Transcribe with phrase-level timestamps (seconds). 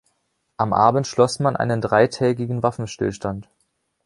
[0.57, 3.51] Am Abend schloss man einen dreitägigen Waffenstillstand.